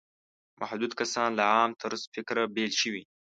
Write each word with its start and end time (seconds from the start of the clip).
محدود 0.61 0.91
کسان 0.99 1.29
له 1.39 1.43
عام 1.53 1.71
طرز 1.81 2.01
فکره 2.13 2.43
بېل 2.55 2.71
شوي. 2.81 3.03